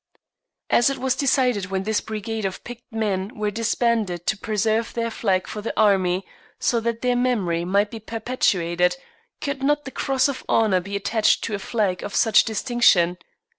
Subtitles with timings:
[0.71, 5.11] As it was decided when this Brigade of picked men were disbanded to preserve their
[5.11, 6.25] flag for the Army
[6.57, 8.97] so that their memory might be perpetuated,
[9.41, 13.19] could not the Cross of Honour be attached to a flag of such distinction?